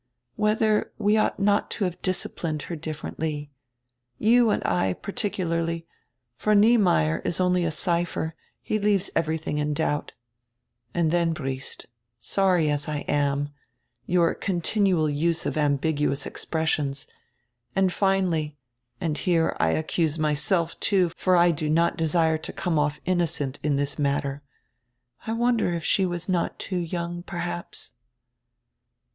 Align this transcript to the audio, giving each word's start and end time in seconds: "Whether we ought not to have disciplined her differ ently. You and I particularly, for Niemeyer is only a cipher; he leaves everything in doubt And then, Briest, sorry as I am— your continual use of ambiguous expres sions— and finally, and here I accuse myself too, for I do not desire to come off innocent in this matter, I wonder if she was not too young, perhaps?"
"Whether 0.35 0.91
we 0.97 1.15
ought 1.15 1.39
not 1.39 1.69
to 1.77 1.83
have 1.83 2.01
disciplined 2.01 2.63
her 2.63 2.75
differ 2.75 3.11
ently. 3.11 3.49
You 4.17 4.49
and 4.49 4.63
I 4.65 4.93
particularly, 4.93 5.85
for 6.35 6.55
Niemeyer 6.55 7.21
is 7.23 7.39
only 7.39 7.65
a 7.65 7.69
cipher; 7.69 8.33
he 8.63 8.79
leaves 8.79 9.11
everything 9.15 9.59
in 9.59 9.75
doubt 9.75 10.13
And 10.95 11.11
then, 11.11 11.33
Briest, 11.33 11.85
sorry 12.19 12.71
as 12.71 12.87
I 12.87 13.01
am— 13.01 13.51
your 14.17 14.33
continual 14.33 15.07
use 15.07 15.45
of 15.45 15.55
ambiguous 15.55 16.25
expres 16.25 16.69
sions— 16.69 17.07
and 17.75 17.93
finally, 17.93 18.57
and 18.99 19.15
here 19.15 19.55
I 19.59 19.69
accuse 19.69 20.17
myself 20.17 20.79
too, 20.79 21.09
for 21.15 21.35
I 21.37 21.51
do 21.51 21.69
not 21.69 21.95
desire 21.95 22.39
to 22.39 22.51
come 22.51 22.79
off 22.79 22.99
innocent 23.05 23.59
in 23.61 23.75
this 23.75 23.99
matter, 23.99 24.41
I 25.27 25.33
wonder 25.33 25.71
if 25.75 25.83
she 25.85 26.07
was 26.07 26.27
not 26.27 26.57
too 26.57 26.77
young, 26.79 27.21
perhaps?" 27.21 27.91